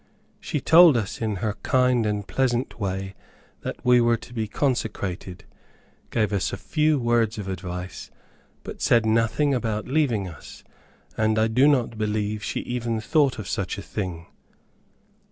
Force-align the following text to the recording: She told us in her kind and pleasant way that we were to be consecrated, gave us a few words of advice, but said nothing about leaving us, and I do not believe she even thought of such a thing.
She 0.39 0.59
told 0.59 0.97
us 0.97 1.21
in 1.21 1.35
her 1.45 1.57
kind 1.61 2.07
and 2.07 2.27
pleasant 2.27 2.79
way 2.79 3.13
that 3.61 3.85
we 3.85 4.01
were 4.01 4.17
to 4.17 4.33
be 4.33 4.47
consecrated, 4.47 5.43
gave 6.09 6.33
us 6.33 6.51
a 6.51 6.57
few 6.57 6.97
words 6.97 7.37
of 7.37 7.47
advice, 7.47 8.09
but 8.63 8.81
said 8.81 9.05
nothing 9.05 9.53
about 9.53 9.85
leaving 9.87 10.27
us, 10.27 10.63
and 11.15 11.37
I 11.37 11.47
do 11.47 11.67
not 11.67 11.99
believe 11.99 12.43
she 12.43 12.61
even 12.61 12.99
thought 12.99 13.37
of 13.37 13.47
such 13.47 13.77
a 13.77 13.83
thing. 13.83 14.25